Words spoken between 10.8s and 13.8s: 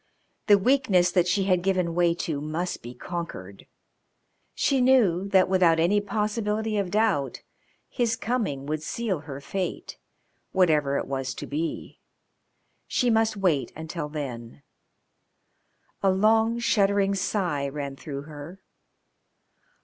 it was to be. She must wait